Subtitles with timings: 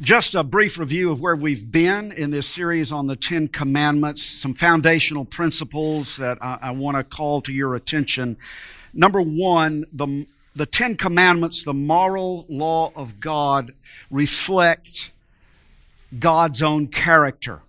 [0.00, 4.22] Just a brief review of where we've been in this series on the Ten Commandments,
[4.22, 8.38] some foundational principles that I, I want to call to your attention.
[8.94, 10.26] Number one, the,
[10.56, 13.74] the Ten Commandments, the moral law of God,
[14.10, 15.12] reflect
[16.18, 17.60] God's own character.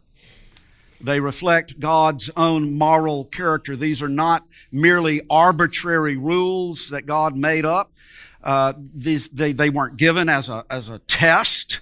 [1.02, 3.76] They reflect God's own moral character.
[3.76, 7.92] These are not merely arbitrary rules that God made up.
[8.42, 11.82] Uh, these, they, they weren't given as a, as a test.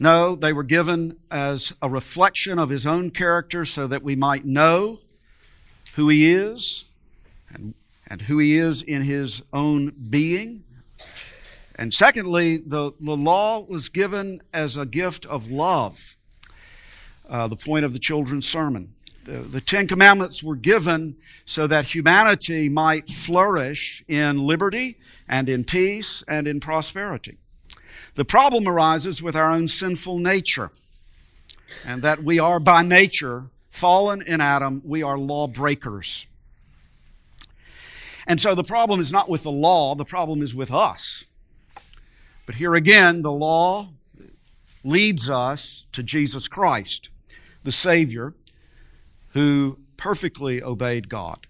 [0.00, 4.44] No, they were given as a reflection of his own character so that we might
[4.44, 5.00] know
[5.94, 6.84] who he is
[7.52, 7.74] and,
[8.06, 10.62] and who he is in his own being.
[11.74, 16.16] And secondly, the, the law was given as a gift of love,
[17.28, 18.94] uh, the point of the children's sermon.
[19.24, 25.64] The, the Ten Commandments were given so that humanity might flourish in liberty and in
[25.64, 27.38] peace and in prosperity.
[28.14, 30.70] The problem arises with our own sinful nature,
[31.86, 36.26] and that we are by nature fallen in Adam, we are lawbreakers.
[38.26, 41.24] And so the problem is not with the law, the problem is with us.
[42.44, 43.90] But here again, the law
[44.84, 47.10] leads us to Jesus Christ,
[47.62, 48.34] the Savior,
[49.28, 51.46] who perfectly obeyed God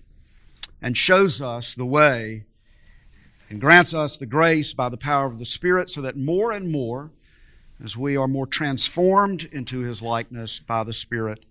[0.82, 2.44] and shows us the way
[3.48, 6.70] and grants us the grace by the power of the Spirit so that more and
[6.70, 7.10] more,
[7.82, 11.44] as we are more transformed into His likeness by the Spirit,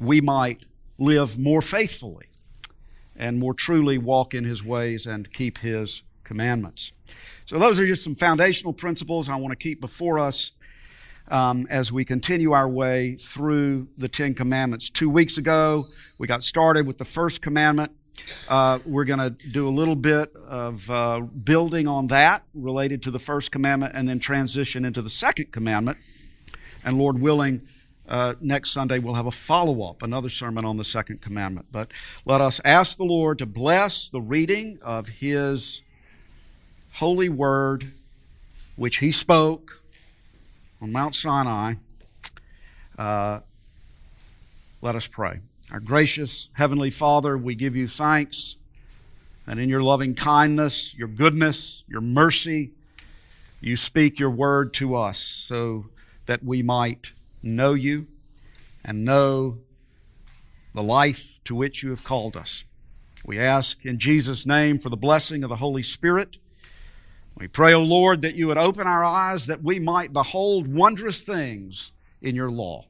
[0.00, 0.64] we might
[0.98, 2.26] live more faithfully
[3.16, 6.92] and more truly walk in His ways and keep His commandments.
[7.46, 10.52] So, those are just some foundational principles I want to keep before us
[11.28, 14.88] um, as we continue our way through the Ten Commandments.
[14.88, 15.88] Two weeks ago,
[16.18, 17.92] we got started with the first commandment
[18.48, 23.10] uh, we're going to do a little bit of uh, building on that related to
[23.10, 25.98] the first commandment and then transition into the second commandment.
[26.84, 27.62] And Lord willing,
[28.08, 31.66] uh, next Sunday we'll have a follow up, another sermon on the second commandment.
[31.72, 31.90] But
[32.24, 35.82] let us ask the Lord to bless the reading of His
[36.94, 37.92] holy word,
[38.76, 39.82] which He spoke
[40.80, 41.74] on Mount Sinai.
[42.98, 43.40] Uh,
[44.82, 45.40] let us pray.
[45.74, 48.54] Our gracious Heavenly Father, we give you thanks
[49.44, 52.70] that in your loving kindness, your goodness, your mercy,
[53.60, 55.86] you speak your word to us so
[56.26, 57.10] that we might
[57.42, 58.06] know you
[58.84, 59.58] and know
[60.74, 62.64] the life to which you have called us.
[63.24, 66.36] We ask in Jesus' name for the blessing of the Holy Spirit.
[67.36, 71.20] We pray, O Lord, that you would open our eyes that we might behold wondrous
[71.20, 71.90] things
[72.22, 72.86] in your law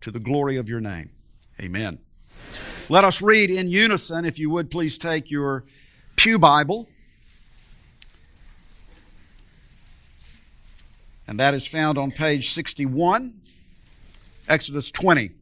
[0.00, 1.10] to the glory of your name.
[1.60, 1.98] Amen.
[2.88, 5.64] Let us read in unison, if you would please take your
[6.16, 6.88] Pew Bible.
[11.28, 13.34] And that is found on page 61,
[14.48, 15.32] Exodus 20.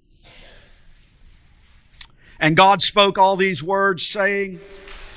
[2.40, 4.58] And God spoke all these words, saying,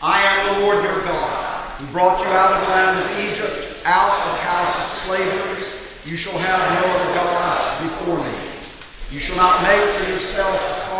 [0.04, 3.82] I am the Lord your God, who brought you out of the land of Egypt,
[3.86, 6.12] out of the house of slavery.
[6.12, 8.52] You shall have no other gods before me.
[9.12, 10.81] You shall not make for yourself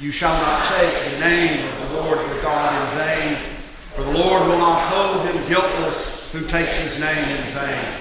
[0.00, 4.12] You shall not take the name of the Lord your God in vain, for the
[4.12, 7.94] Lord will not hold him guiltless who takes his name in vain.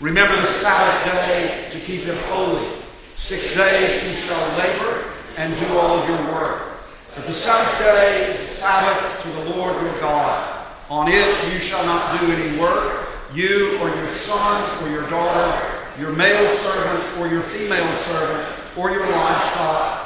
[0.00, 2.66] Remember the Sabbath day to keep it holy.
[3.14, 5.04] Six days you shall labor
[5.38, 6.82] and do all your work.
[7.14, 10.66] But the seventh day is the Sabbath to the Lord your God.
[10.90, 15.78] On it you shall not do any work, you or your son or your daughter,
[15.96, 20.05] your male servant or your female servant, or your livestock,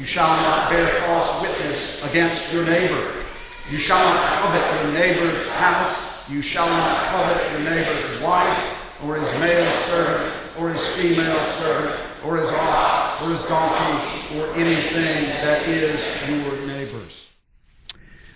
[0.00, 3.12] You shall not bear false witness against your neighbor.
[3.70, 6.30] You shall not covet your neighbor's house.
[6.30, 12.00] You shall not covet your neighbor's wife, or his male servant, or his female servant,
[12.24, 17.34] or his ox, or his donkey, or anything that is your neighbor's.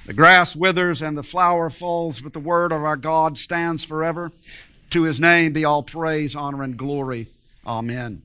[0.05, 4.33] The grass withers and the flower falls, but the word of our God stands forever.
[4.91, 7.29] To his name be all praise, honor, and glory.
[7.67, 8.21] Amen.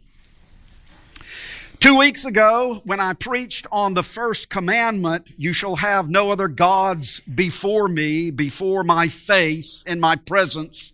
[1.80, 6.50] Two weeks ago, when I preached on the first commandment, you shall have no other
[6.50, 10.92] gods before me, before my face, in my presence,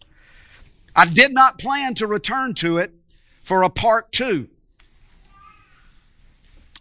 [0.96, 2.94] I did not plan to return to it
[3.42, 4.48] for a part two.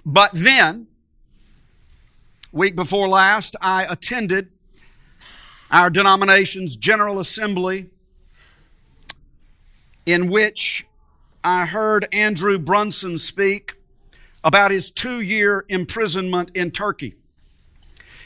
[0.04, 0.88] But then,
[2.52, 4.52] week before last, I attended
[5.70, 7.88] our denomination's General Assembly
[10.04, 10.86] in which
[11.42, 13.76] I heard Andrew Brunson speak
[14.44, 17.14] about his two year imprisonment in Turkey.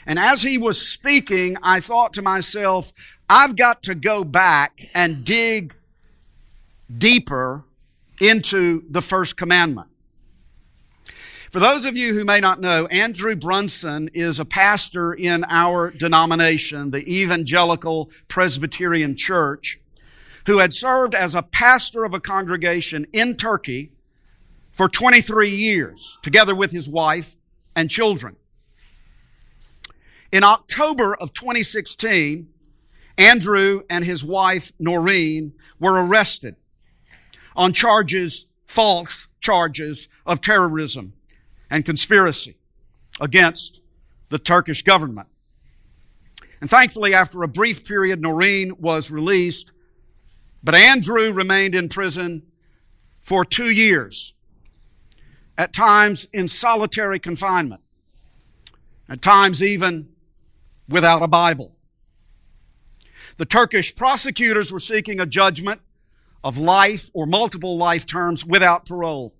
[0.05, 2.93] And as he was speaking, I thought to myself,
[3.29, 5.75] I've got to go back and dig
[6.95, 7.63] deeper
[8.19, 9.87] into the first commandment.
[11.51, 15.89] For those of you who may not know, Andrew Brunson is a pastor in our
[15.89, 19.79] denomination, the Evangelical Presbyterian Church,
[20.45, 23.91] who had served as a pastor of a congregation in Turkey
[24.79, 27.35] for 23 years, together with his wife
[27.75, 28.37] and children.
[30.31, 32.47] In October of 2016,
[33.17, 36.55] Andrew and his wife, Norine, were arrested
[37.57, 41.11] on charges, false charges of terrorism
[41.69, 42.55] and conspiracy
[43.19, 43.81] against
[44.29, 45.27] the Turkish government.
[46.61, 49.73] And thankfully, after a brief period, Norine was released,
[50.63, 52.43] but Andrew remained in prison
[53.21, 54.35] for two years
[55.59, 57.81] at times in solitary confinement,
[59.09, 60.07] at times even
[60.87, 61.75] without a Bible.
[63.35, 65.81] The Turkish prosecutors were seeking a judgment
[66.45, 69.35] of life or multiple life terms without parole,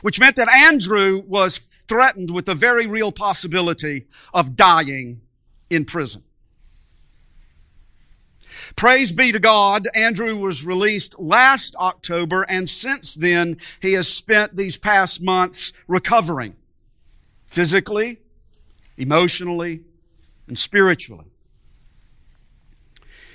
[0.00, 5.20] which meant that Andrew was threatened with the very real possibility of dying
[5.68, 6.22] in prison.
[8.78, 14.54] Praise be to God, Andrew was released last October, and since then he has spent
[14.54, 16.54] these past months recovering
[17.44, 18.18] physically,
[18.96, 19.80] emotionally,
[20.46, 21.26] and spiritually.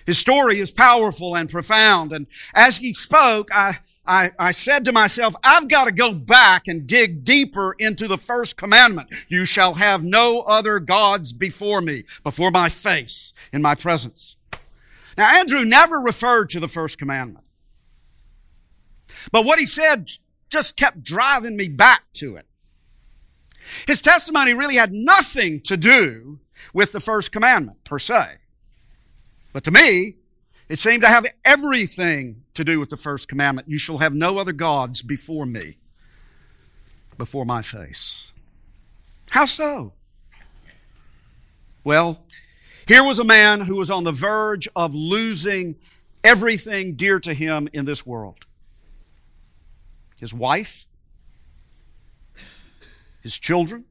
[0.06, 4.94] His story is powerful and profound, and as he spoke, I, I, I, said to
[4.94, 9.10] myself, I've got to go back and dig deeper into the first commandment.
[9.28, 14.38] You shall have no other gods before me, before my face, in my presence.
[15.18, 17.48] Now, Andrew never referred to the first commandment.
[19.32, 20.14] But what he said
[20.50, 22.46] just kept driving me back to it.
[23.88, 26.40] His testimony really had nothing to do
[26.74, 28.38] with the first commandment per se.
[29.52, 30.18] But to me,
[30.70, 33.70] it seemed to have everything to do with the first commandment.
[33.70, 35.78] You shall have no other gods before me,
[37.18, 38.32] before my face.
[39.32, 39.94] How so?
[41.84, 42.26] Well,
[42.88, 45.76] here was a man who was on the verge of losing
[46.24, 48.46] everything dear to him in this world
[50.20, 50.86] his wife,
[53.22, 53.84] his children,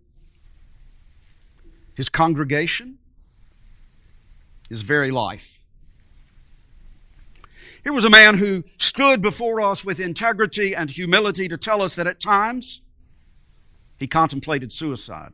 [1.95, 2.97] his congregation,
[4.71, 5.61] his very life.
[7.83, 11.97] Here was a man who stood before us with integrity and humility to tell us
[11.97, 12.81] that at times
[13.99, 15.33] he contemplated suicide.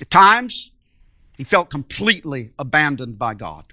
[0.00, 0.72] At times,
[1.36, 3.72] he felt completely abandoned by God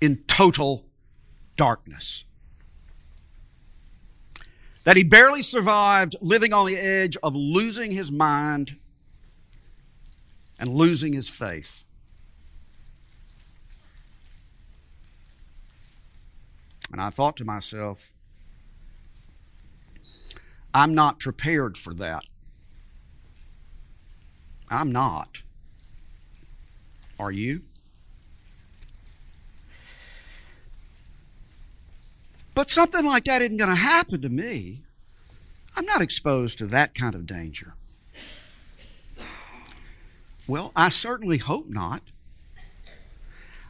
[0.00, 0.84] in total
[1.56, 2.24] darkness.
[4.84, 8.76] That he barely survived living on the edge of losing his mind
[10.58, 11.82] and losing his faith.
[16.92, 18.12] And I thought to myself,
[20.72, 22.22] I'm not prepared for that.
[24.68, 25.42] I'm not.
[27.18, 27.62] Are you?
[32.54, 34.82] But something like that isn't going to happen to me.
[35.76, 37.74] I'm not exposed to that kind of danger.
[40.48, 42.02] Well, I certainly hope not.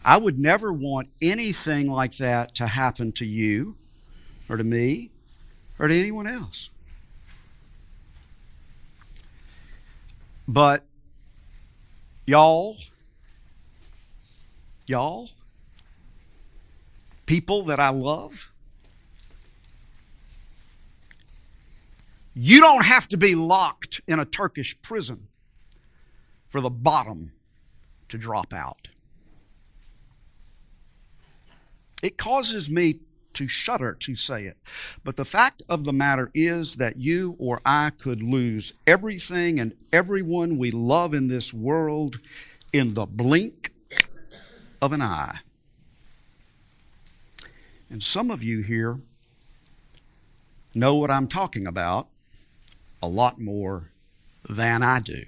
[0.04, 3.76] I would never want anything like that to happen to you
[4.48, 5.10] or to me
[5.80, 6.70] or to anyone else.
[10.46, 10.84] But,
[12.24, 12.76] y'all,
[14.88, 15.28] y'all,
[17.26, 18.52] people that I love,
[22.34, 25.28] you don't have to be locked in a Turkish prison
[26.48, 27.32] for the bottom
[28.08, 28.88] to drop out.
[32.02, 33.00] It causes me
[33.32, 34.56] to shudder to say it.
[35.04, 39.74] But the fact of the matter is that you or I could lose everything and
[39.92, 42.18] everyone we love in this world
[42.72, 43.72] in the blink
[44.80, 45.38] of an eye.
[47.90, 48.98] And some of you here
[50.74, 52.08] know what I'm talking about
[53.02, 53.90] a lot more
[54.48, 55.24] than I do.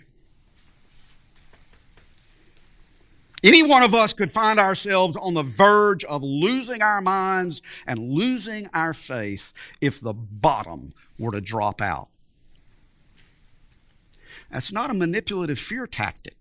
[3.45, 8.11] Any one of us could find ourselves on the verge of losing our minds and
[8.11, 12.09] losing our faith if the bottom were to drop out.
[14.51, 16.37] That's not a manipulative fear tactic.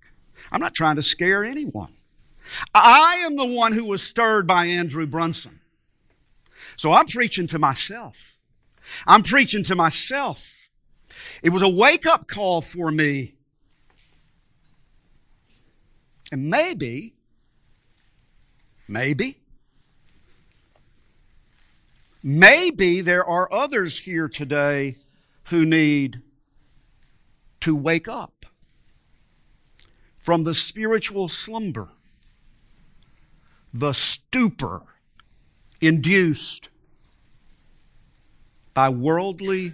[0.52, 1.94] I'm not trying to scare anyone.
[2.74, 5.60] I am the one who was stirred by Andrew Brunson.
[6.75, 8.38] So I'm preaching to myself.
[9.06, 10.70] I'm preaching to myself.
[11.42, 13.36] It was a wake up call for me.
[16.32, 17.13] And maybe,
[18.88, 19.38] maybe,
[22.22, 24.98] maybe there are others here today
[25.46, 26.22] who need
[27.62, 28.46] to wake up
[30.18, 31.89] from the spiritual slumber,
[33.74, 34.84] the stupor
[35.82, 36.70] induced
[38.74, 39.74] by worldly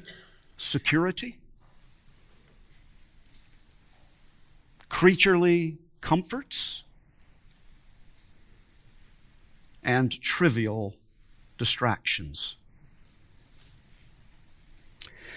[0.57, 1.37] security,
[4.89, 6.83] creaturely comforts,
[9.83, 10.95] and trivial
[11.57, 12.55] distractions.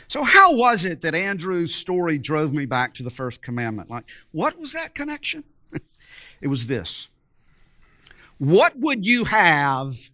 [0.08, 3.90] So, how was it that Andrew's story drove me back to the first commandment?
[3.90, 5.42] Like, what was that connection?
[6.40, 7.10] it was this
[8.38, 10.10] What would you have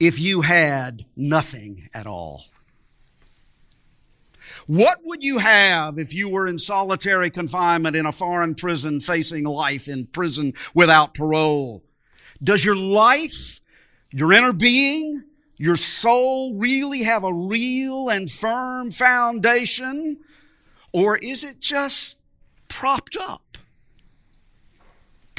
[0.00, 2.44] if you had nothing at all?
[4.66, 9.44] What would you have if you were in solitary confinement in a foreign prison facing
[9.44, 11.84] life in prison without parole?
[12.42, 13.60] Does your life,
[14.10, 15.24] your inner being,
[15.56, 20.18] your soul really have a real and firm foundation?
[20.92, 22.16] Or is it just
[22.68, 23.49] propped up?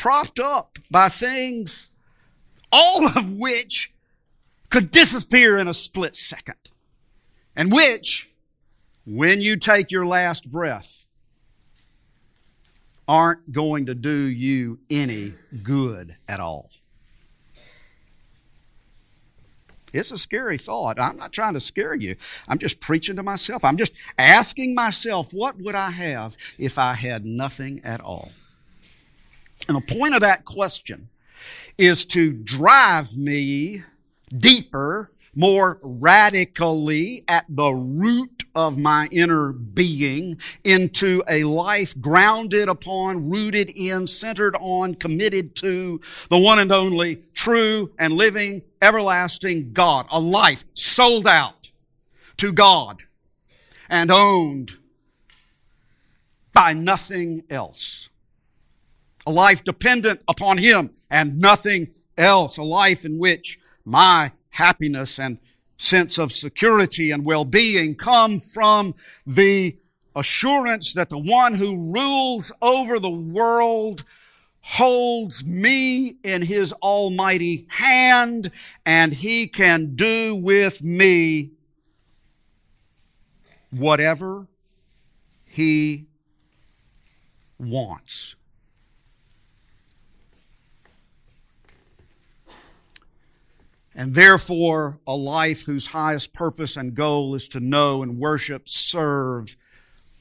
[0.01, 1.91] Propped up by things,
[2.72, 3.93] all of which
[4.72, 6.55] could disappear in a split second,
[7.55, 8.31] and which,
[9.05, 11.05] when you take your last breath,
[13.08, 16.72] aren't going to do you any good at all.
[19.93, 21.00] It's a scary thought.
[21.00, 22.15] I'm not trying to scare you.
[22.48, 23.63] I'm just preaching to myself.
[23.63, 28.31] I'm just asking myself, what would I have if I had nothing at all?
[29.72, 31.08] And the point of that question
[31.78, 33.84] is to drive me
[34.38, 43.30] deeper, more radically at the root of my inner being into a life grounded upon,
[43.30, 50.06] rooted in, centered on, committed to the one and only true and living everlasting God.
[50.12, 51.72] A life sold out
[52.36, 53.04] to God
[53.90, 54.74] and owned
[56.51, 58.10] by nothing else.
[59.25, 62.58] A life dependent upon Him and nothing else.
[62.58, 65.38] A life in which my happiness and
[65.78, 68.94] sense of security and well-being come from
[69.25, 69.78] the
[70.16, 74.04] assurance that the one who rules over the world
[74.62, 78.51] holds me in his almighty hand
[78.86, 81.51] and he can do with me
[83.72, 84.48] whatever
[85.46, 86.06] he
[87.58, 88.36] wants.
[93.95, 99.55] And therefore a life whose highest purpose and goal is to know and worship, serve,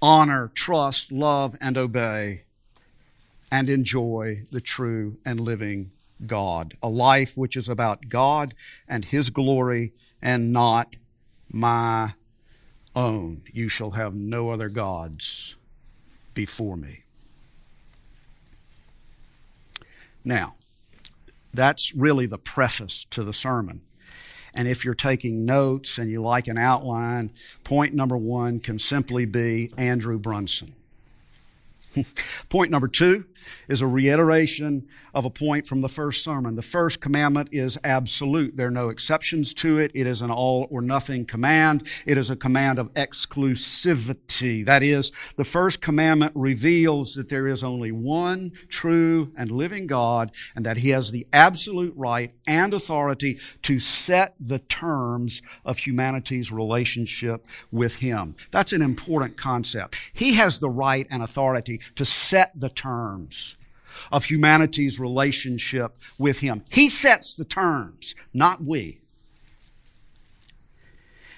[0.02, 2.42] honor, trust, love, and obey,
[3.52, 5.92] and enjoy the true and living
[6.26, 6.74] God.
[6.82, 8.54] A life which is about God
[8.88, 10.96] and His glory and not
[11.50, 12.14] my
[12.94, 13.42] own.
[13.52, 15.56] You shall have no other gods
[16.34, 17.04] before me.
[20.24, 20.56] Now,
[21.52, 23.82] that's really the preface to the sermon.
[24.54, 29.24] And if you're taking notes and you like an outline, point number one can simply
[29.24, 30.74] be Andrew Brunson.
[32.48, 33.24] point number two
[33.68, 36.54] is a reiteration of a point from the first sermon.
[36.54, 38.56] The first commandment is absolute.
[38.56, 39.90] There are no exceptions to it.
[39.94, 41.86] It is an all or nothing command.
[42.06, 44.64] It is a command of exclusivity.
[44.64, 50.30] That is, the first commandment reveals that there is only one true and living God
[50.54, 56.52] and that He has the absolute right and authority to set the terms of humanity's
[56.52, 58.36] relationship with Him.
[58.50, 59.96] That's an important concept.
[60.12, 63.56] He has the right and authority to set the terms
[64.12, 66.62] of humanity's relationship with Him.
[66.70, 69.00] He sets the terms, not we.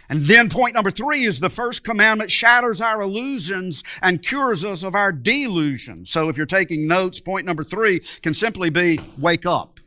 [0.09, 4.83] And then point number three is the first commandment shatters our illusions and cures us
[4.83, 6.11] of our delusions.
[6.11, 9.81] So if you're taking notes, point number three can simply be wake up.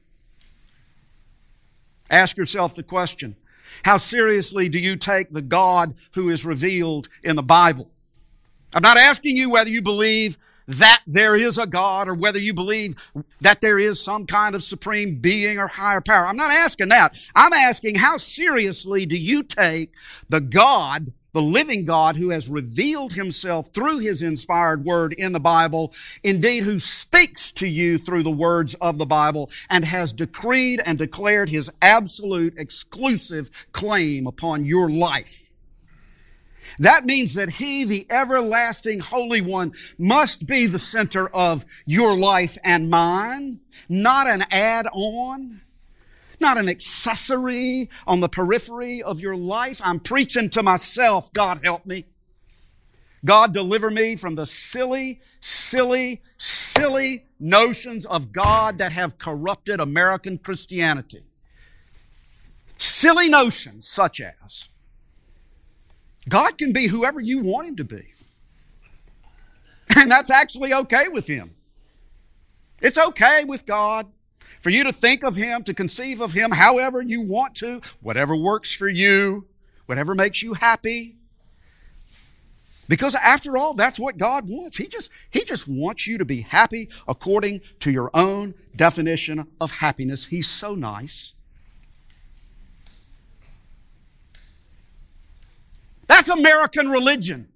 [2.10, 3.36] Ask yourself the question,
[3.84, 7.92] how seriously do you take the God who is revealed in the Bible?
[8.76, 12.54] I'm not asking you whether you believe that there is a God or whether you
[12.54, 12.96] believe
[13.40, 16.28] that there is some kind of supreme being or higher power.
[16.28, 17.16] I'm not asking that.
[17.36, 19.94] I'm asking how seriously do you take
[20.28, 25.40] the God, the living God who has revealed himself through his inspired word in the
[25.40, 30.82] Bible, indeed who speaks to you through the words of the Bible and has decreed
[30.86, 35.50] and declared his absolute exclusive claim upon your life.
[36.80, 42.58] That means that He, the everlasting Holy One, must be the center of your life
[42.64, 45.62] and mine, not an add on,
[46.40, 49.82] not an accessory on the periphery of your life.
[49.84, 51.32] I'm preaching to myself.
[51.34, 52.06] God help me.
[53.24, 60.38] God deliver me from the silly, silly, silly notions of God that have corrupted American
[60.38, 61.24] Christianity.
[62.78, 64.70] Silly notions such as
[66.28, 68.08] God can be whoever you want him to be.
[69.96, 71.56] And that's actually okay with him.
[72.82, 74.08] It's okay with God
[74.62, 78.36] for you to think of him, to conceive of him however you want to, whatever
[78.36, 79.48] works for you,
[79.86, 81.16] whatever makes you happy.
[82.88, 84.78] Because after all, that's what God wants.
[84.78, 89.72] He just, he just wants you to be happy according to your own definition of
[89.72, 90.26] happiness.
[90.26, 91.34] He's so nice.
[96.16, 97.50] That's American religion.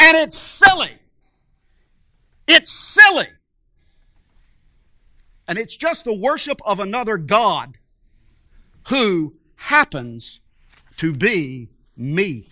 [0.00, 0.90] And it's silly.
[2.48, 3.28] It's silly.
[5.46, 7.78] And it's just the worship of another God
[8.88, 10.40] who happens
[10.96, 12.48] to be me.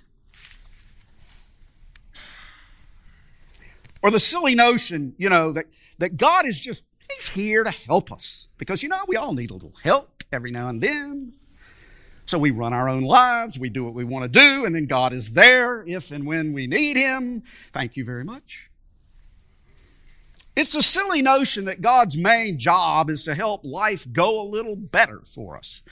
[4.02, 5.64] Or the silly notion, you know, that,
[5.98, 8.46] that God is just, He's here to help us.
[8.56, 11.32] Because, you know, we all need a little help every now and then.
[12.26, 14.86] So we run our own lives, we do what we want to do, and then
[14.86, 17.42] God is there if and when we need Him.
[17.72, 18.70] Thank you very much.
[20.56, 24.76] It's a silly notion that God's main job is to help life go a little
[24.76, 25.82] better for us,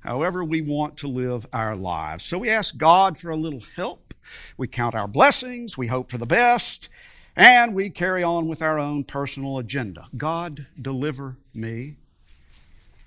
[0.00, 2.24] however we want to live our lives.
[2.24, 4.14] So we ask God for a little help.
[4.56, 6.88] We count our blessings, we hope for the best,
[7.36, 10.08] and we carry on with our own personal agenda.
[10.16, 11.96] God, deliver me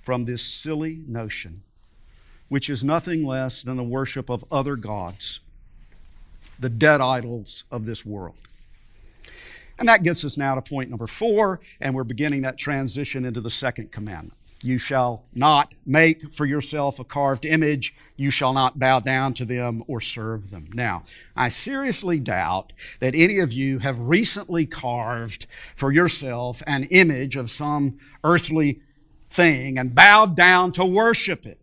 [0.01, 1.63] from this silly notion
[2.49, 5.39] which is nothing less than the worship of other gods,
[6.59, 8.35] the dead idols of this world.
[9.77, 13.39] And that gets us now to point number four, and we're beginning that transition into
[13.39, 14.33] the second commandment.
[14.62, 17.95] You shall not make for yourself a carved image.
[18.17, 20.69] You shall not bow down to them or serve them.
[20.73, 27.38] Now, I seriously doubt that any of you have recently carved for yourself an image
[27.38, 28.81] of some earthly
[29.29, 31.59] thing and bowed down to worship it.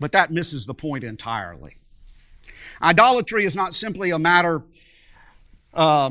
[0.00, 1.76] But that misses the point entirely.
[2.82, 4.62] Idolatry is not simply a matter
[5.74, 6.10] uh,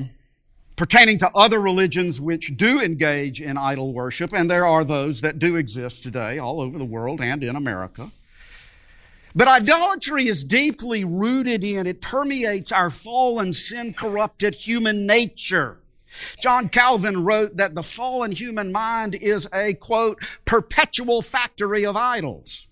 [0.76, 5.40] pertaining to other religions which do engage in idol worship, and there are those that
[5.40, 8.12] do exist today all over the world and in America.
[9.36, 15.80] But idolatry is deeply rooted in, it permeates our fallen, sin corrupted human nature.
[16.42, 22.68] John Calvin wrote that the fallen human mind is a, quote, perpetual factory of idols.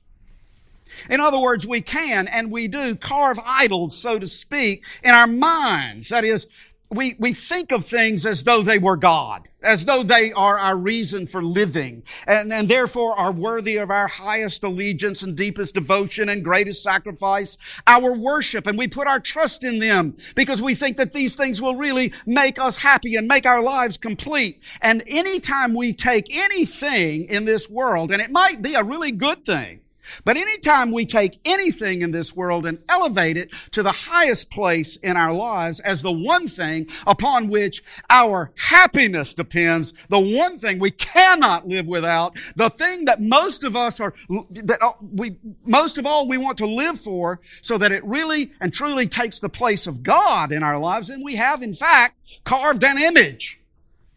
[1.10, 5.28] In other words, we can and we do carve idols, so to speak, in our
[5.28, 6.10] minds.
[6.10, 6.48] That is,
[6.90, 10.78] we, we think of things as though they were God, as though they are our
[10.78, 16.30] reason for living, and, and therefore are worthy of our highest allegiance and deepest devotion
[16.30, 17.58] and greatest sacrifice,
[17.88, 18.68] our worship.
[18.68, 22.14] And we put our trust in them because we think that these things will really
[22.26, 24.62] make us happy and make our lives complete.
[24.82, 29.44] And anytime we take anything in this world, and it might be a really good
[29.44, 29.82] thing,
[30.24, 34.96] but anytime we take anything in this world and elevate it to the highest place
[34.98, 40.80] in our lives as the one thing upon which our happiness depends, the one thing
[40.80, 46.06] we cannot live without, the thing that most of us are, that we, most of
[46.06, 49.88] all we want to live for so that it really and truly takes the place
[49.88, 53.62] of God in our lives, then we have in fact carved an image,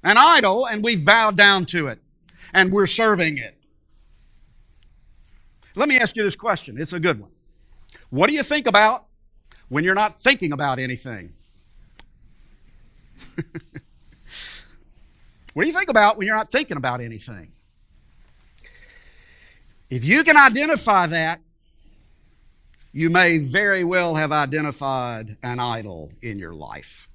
[0.03, 2.01] an idol, and we've bowed down to it
[2.53, 3.60] and we're serving it.
[5.81, 6.79] Let me ask you this question.
[6.79, 7.31] It's a good one.
[8.11, 9.07] What do you think about
[9.71, 11.33] when you're not thinking about anything?
[15.55, 17.53] what do you think about when you're not thinking about anything?
[19.89, 21.41] If you can identify that,
[22.93, 27.09] you may very well have identified an idol in your life.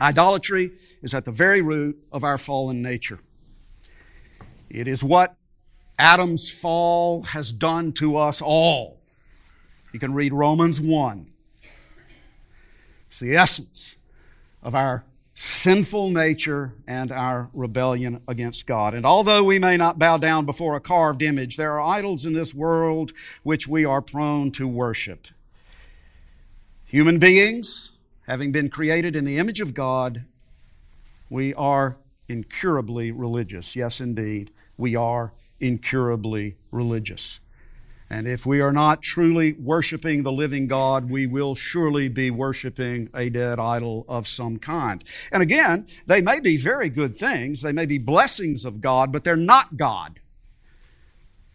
[0.00, 3.20] Idolatry is at the very root of our fallen nature.
[4.68, 5.36] It is what
[5.98, 9.00] Adam's fall has done to us all.
[9.92, 11.26] You can read Romans 1.
[13.08, 13.96] It's the essence
[14.62, 18.94] of our sinful nature and our rebellion against God.
[18.94, 22.32] And although we may not bow down before a carved image, there are idols in
[22.32, 25.28] this world which we are prone to worship.
[26.86, 27.92] Human beings,
[28.26, 30.24] having been created in the image of God,
[31.28, 31.96] we are
[32.28, 33.76] incurably religious.
[33.76, 37.40] Yes, indeed, we are incurably religious.
[38.08, 43.10] And if we are not truly worshiping the living God, we will surely be worshiping
[43.12, 45.02] a dead idol of some kind.
[45.32, 49.24] And again, they may be very good things, they may be blessings of God, but
[49.24, 50.20] they're not God.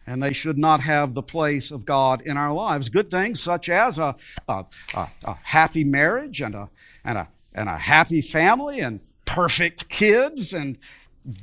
[0.06, 2.90] And they should not have the place of God in our lives.
[2.90, 4.16] Good things such as a,
[4.48, 6.70] a, a, a happy marriage and a,
[7.06, 10.78] and, a, and a happy family and perfect kids and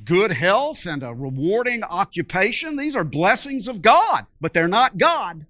[0.04, 2.76] good health and a rewarding occupation.
[2.76, 5.46] These are blessings of God, but they're not God.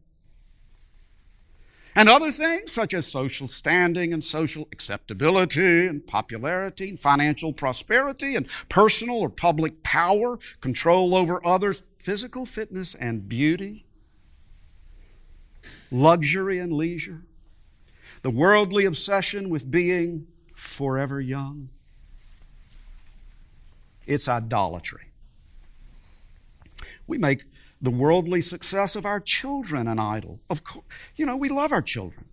[1.95, 8.37] And other things such as social standing and social acceptability and popularity and financial prosperity
[8.37, 13.85] and personal or public power, control over others, physical fitness and beauty,
[15.91, 17.23] luxury and leisure,
[18.23, 21.71] the worldly obsession with being forever young
[24.09, 25.05] it's idolatry.
[27.07, 27.45] We make
[27.81, 30.41] the worldly success of our children an idol.
[30.51, 32.25] Of course, you know, we love our children.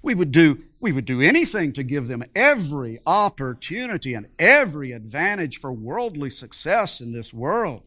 [0.00, 5.58] We would do, we would do anything to give them every opportunity and every advantage
[5.58, 7.82] for worldly success in this world,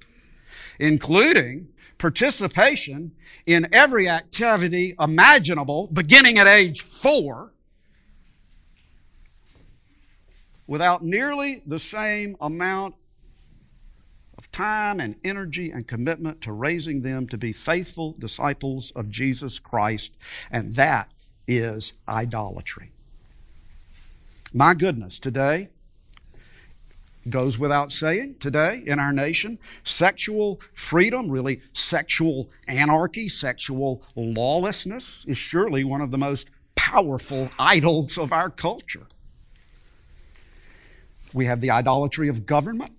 [0.77, 3.11] including participation
[3.45, 7.53] in every activity imaginable beginning at age four
[10.71, 12.95] without nearly the same amount
[14.37, 19.59] of time and energy and commitment to raising them to be faithful disciples of Jesus
[19.59, 20.15] Christ,
[20.49, 21.11] and that
[21.45, 22.93] is idolatry.
[24.53, 25.67] My goodness, today,
[27.29, 29.59] goes without saying today in our nation.
[29.83, 38.17] Sexual freedom, really sexual anarchy, sexual lawlessness is surely one of the most powerful idols
[38.17, 39.07] of our culture.
[41.33, 42.93] We have the idolatry of government,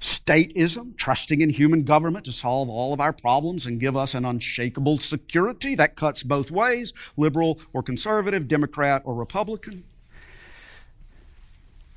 [0.00, 4.24] stateism, trusting in human government to solve all of our problems and give us an
[4.24, 5.74] unshakable security.
[5.74, 9.84] That cuts both ways liberal or conservative, Democrat or Republican.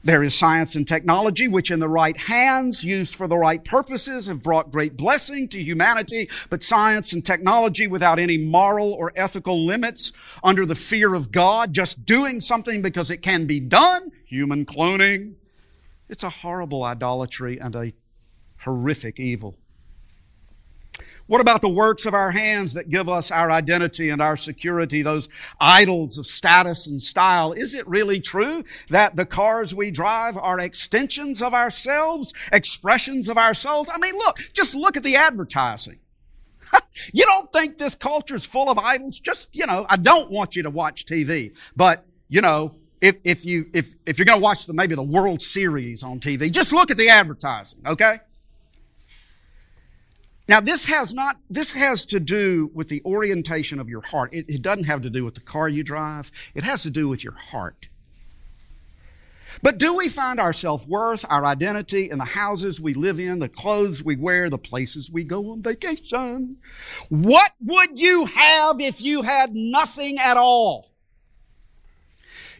[0.01, 4.27] There is science and technology, which in the right hands, used for the right purposes,
[4.27, 6.29] have brought great blessing to humanity.
[6.49, 11.73] But science and technology without any moral or ethical limits, under the fear of God,
[11.73, 15.33] just doing something because it can be done, human cloning,
[16.09, 17.93] it's a horrible idolatry and a
[18.61, 19.57] horrific evil.
[21.27, 25.03] What about the works of our hands that give us our identity and our security,
[25.03, 25.29] those
[25.61, 27.51] idols of status and style?
[27.51, 33.37] Is it really true that the cars we drive are extensions of ourselves, expressions of
[33.37, 33.91] ourselves?
[33.93, 35.99] I mean, look, just look at the advertising.
[37.13, 39.19] you don't think this culture is full of idols?
[39.19, 43.45] Just, you know, I don't want you to watch TV, but, you know, if, if
[43.45, 46.73] you if, if you're going to watch the maybe the World Series on TV, just
[46.73, 48.19] look at the advertising, okay?
[50.47, 54.33] Now this has not this has to do with the orientation of your heart.
[54.33, 56.31] It, it doesn't have to do with the car you drive.
[56.55, 57.87] It has to do with your heart.
[59.61, 63.39] But do we find our self worth, our identity in the houses we live in,
[63.39, 66.57] the clothes we wear, the places we go on vacation?
[67.09, 70.88] What would you have if you had nothing at all?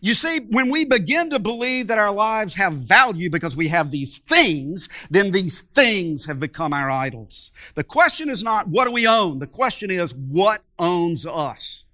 [0.01, 3.91] You see, when we begin to believe that our lives have value because we have
[3.91, 7.51] these things, then these things have become our idols.
[7.75, 9.39] The question is not what do we own?
[9.39, 11.85] The question is what owns us?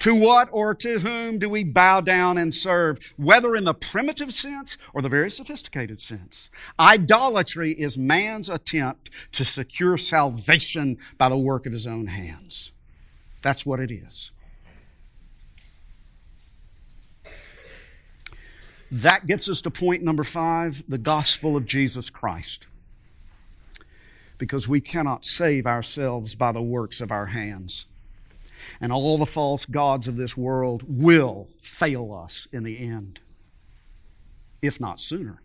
[0.00, 4.32] To what or to whom do we bow down and serve, whether in the primitive
[4.32, 6.50] sense or the very sophisticated sense?
[6.78, 12.72] Idolatry is man's attempt to secure salvation by the work of his own hands.
[13.42, 14.32] That's what it is.
[18.90, 22.66] That gets us to point number five the gospel of Jesus Christ.
[24.38, 27.86] Because we cannot save ourselves by the works of our hands.
[28.80, 33.20] And all the false gods of this world will fail us in the end,
[34.60, 35.40] if not sooner.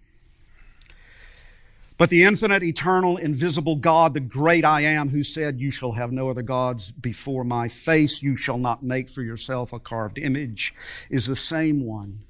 [1.97, 6.12] But the infinite, eternal, invisible God, the great I am, who said, You shall have
[6.12, 10.73] no other gods before my face, you shall not make for yourself a carved image,
[11.10, 12.23] is the same one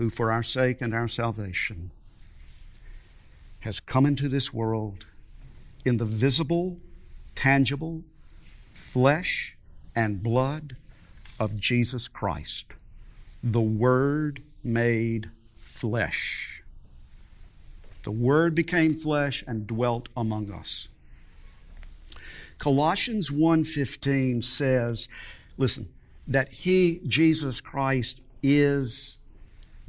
[0.00, 1.90] who, for our sake and our salvation,
[3.58, 5.04] has come into this world
[5.84, 6.78] in the visible,
[7.34, 8.02] tangible
[8.72, 9.58] flesh
[9.94, 10.74] and blood
[11.38, 12.68] of Jesus Christ,
[13.44, 16.62] the Word made flesh.
[18.02, 20.88] The Word became flesh and dwelt among us.
[22.56, 25.08] Colossians 1:15 says,
[25.58, 25.90] listen,
[26.26, 29.18] that he Jesus Christ is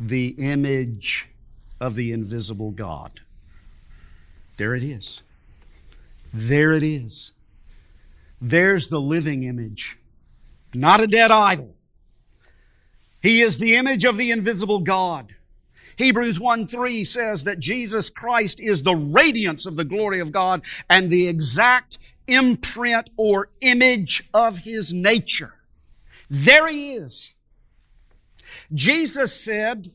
[0.08, 1.30] the image
[1.80, 3.22] of the invisible God.
[4.58, 5.22] There it is.
[6.34, 7.34] There it is.
[8.42, 10.00] There's the living image,
[10.74, 11.76] not a dead idol.
[13.22, 15.36] He is the image of the invisible God.
[15.98, 20.64] Hebrews 1 3 says that Jesus Christ is the radiance of the glory of God
[20.90, 25.54] and the exact imprint or image of His nature.
[26.28, 27.36] There He is.
[28.74, 29.92] Jesus said,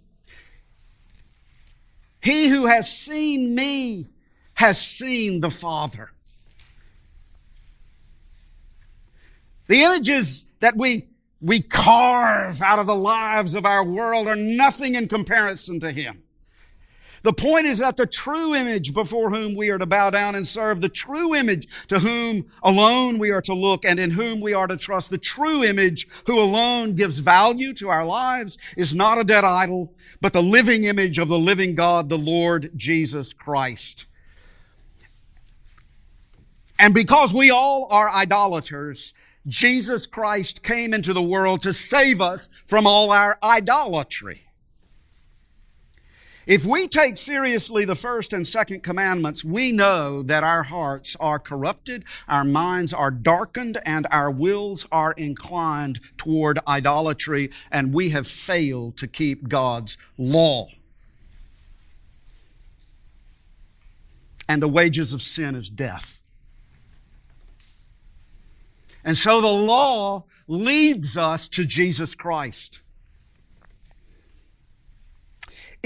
[2.20, 4.10] He who has seen me
[4.54, 6.10] has seen the Father.
[9.68, 11.08] The images that we,
[11.40, 16.22] we carve out of the lives of our world are nothing in comparison to Him.
[17.26, 20.46] The point is that the true image before whom we are to bow down and
[20.46, 24.54] serve, the true image to whom alone we are to look and in whom we
[24.54, 29.18] are to trust, the true image who alone gives value to our lives is not
[29.18, 34.06] a dead idol, but the living image of the living God, the Lord Jesus Christ.
[36.78, 39.14] And because we all are idolaters,
[39.48, 44.45] Jesus Christ came into the world to save us from all our idolatry.
[46.46, 51.40] If we take seriously the first and second commandments, we know that our hearts are
[51.40, 58.28] corrupted, our minds are darkened, and our wills are inclined toward idolatry, and we have
[58.28, 60.68] failed to keep God's law.
[64.48, 66.20] And the wages of sin is death.
[69.04, 72.82] And so the law leads us to Jesus Christ.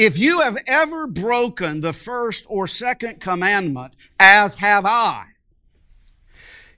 [0.00, 5.26] If you have ever broken the first or second commandment, as have I,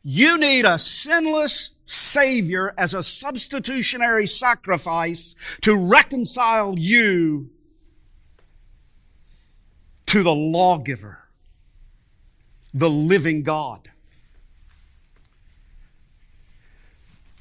[0.03, 7.51] you need a sinless Savior as a substitutionary sacrifice to reconcile you
[10.07, 11.21] to the lawgiver,
[12.75, 13.89] the living God.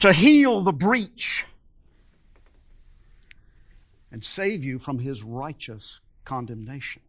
[0.01, 1.45] to heal the breach
[4.11, 7.01] and save you from his righteous condemnation.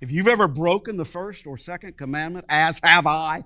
[0.00, 3.44] If you've ever broken the first or second commandment, as have I,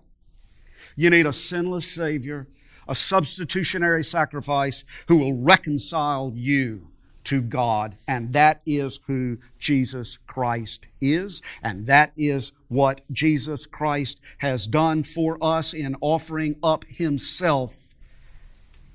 [0.97, 2.49] you need a sinless Savior,
[2.89, 6.89] a substitutionary sacrifice who will reconcile you
[7.25, 7.95] to God.
[8.07, 11.43] And that is who Jesus Christ is.
[11.63, 17.95] And that is what Jesus Christ has done for us in offering up Himself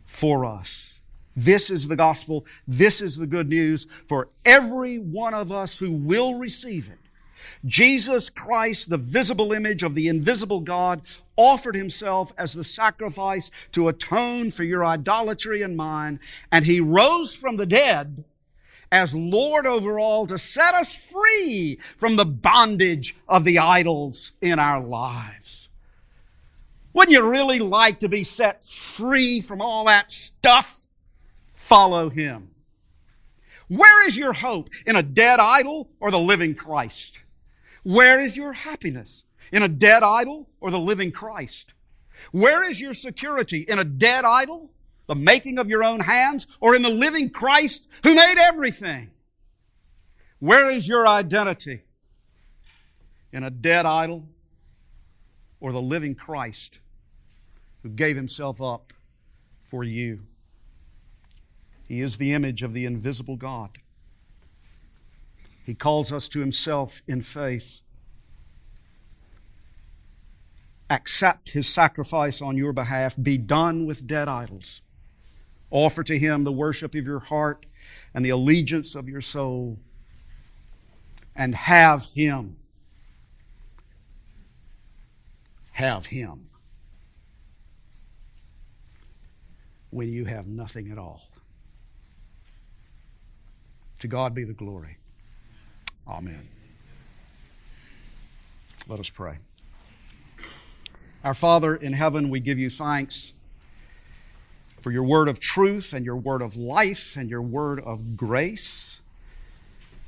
[0.04, 0.93] for us.
[1.36, 2.46] This is the gospel.
[2.68, 7.00] This is the good news for every one of us who will receive it.
[7.66, 11.02] Jesus Christ, the visible image of the invisible God,
[11.36, 16.20] offered himself as the sacrifice to atone for your idolatry and mine,
[16.52, 18.24] and he rose from the dead
[18.92, 24.60] as Lord over all to set us free from the bondage of the idols in
[24.60, 25.70] our lives.
[26.94, 30.83] Wouldn't you really like to be set free from all that stuff?
[31.74, 32.52] Follow him.
[33.68, 34.70] Where is your hope?
[34.86, 37.24] In a dead idol or the living Christ?
[37.82, 39.26] Where is your happiness?
[39.52, 41.74] In a dead idol or the living Christ?
[42.32, 43.66] Where is your security?
[43.68, 44.70] In a dead idol,
[45.08, 49.10] the making of your own hands, or in the living Christ who made everything?
[50.38, 51.82] Where is your identity?
[53.32, 54.28] In a dead idol
[55.60, 56.78] or the living Christ
[57.82, 58.94] who gave himself up
[59.64, 60.28] for you?
[61.94, 63.78] He is the image of the invisible God.
[65.64, 67.84] He calls us to Himself in faith.
[70.90, 73.16] Accept His sacrifice on your behalf.
[73.22, 74.82] Be done with dead idols.
[75.70, 77.68] Offer to Him the worship of your heart
[78.12, 79.78] and the allegiance of your soul.
[81.36, 82.58] And have Him.
[85.74, 86.50] Have Him.
[89.92, 91.22] When you have nothing at all.
[94.04, 94.98] To God be the glory.
[96.06, 96.50] Amen.
[98.86, 99.38] Let us pray.
[101.24, 103.32] Our Father in heaven, we give you thanks
[104.82, 109.00] for your word of truth and your word of life and your word of grace,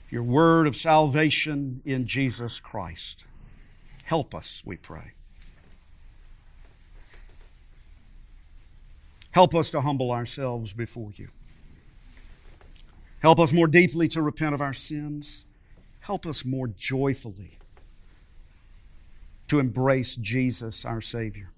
[0.10, 3.24] your word of salvation in Jesus Christ.
[4.04, 5.14] Help us, we pray.
[9.32, 11.30] Help us to humble ourselves before you.
[13.26, 15.48] Help us more deeply to repent of our sins.
[16.02, 17.54] Help us more joyfully
[19.48, 21.50] to embrace Jesus, our Savior,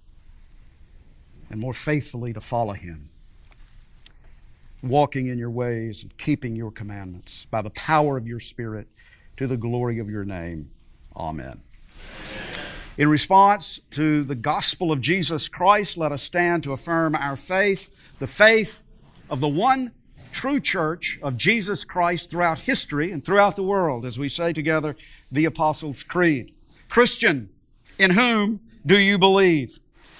[1.49, 3.09] and more faithfully to follow Him,
[4.81, 8.87] walking in your ways and keeping your commandments by the power of your Spirit
[9.35, 10.71] to the glory of your name.
[11.17, 11.63] Amen.
[12.97, 17.93] In response to the gospel of Jesus Christ, let us stand to affirm our faith,
[18.19, 18.83] the faith
[19.29, 19.91] of the one
[20.37, 24.95] true church of Jesus Christ throughout history and throughout the world, as we say together
[25.31, 26.53] the Apostles' Creed.
[26.89, 27.49] Christian,
[27.97, 29.79] in whom do you believe?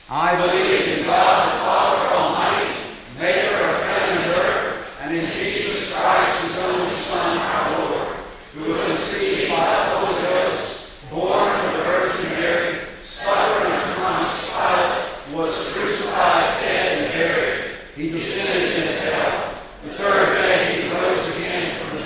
[0.10, 2.73] I believe in God the Father Almighty,
[3.19, 8.15] maker of heaven and earth, and in Jesus Christ, his only Son, our Lord,
[8.56, 14.49] who was conceived by the Holy Ghost, born of the Virgin Mary, suffered under Pontius
[14.49, 17.75] Pilate, was crucified, dead, and buried.
[17.95, 19.53] He descended into hell.
[19.84, 22.06] The third day he rose again from the